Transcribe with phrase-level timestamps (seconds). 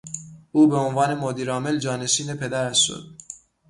[0.51, 3.17] او به عنوان مدیر عامل جانشین پدرش شد.